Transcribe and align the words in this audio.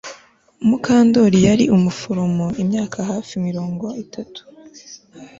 Mukandoli 0.67 1.39
yari 1.47 1.65
umuforomo 1.75 2.45
imyaka 2.61 2.97
hafi 3.09 3.33
mirongo 3.47 3.85
itatu 4.03 4.41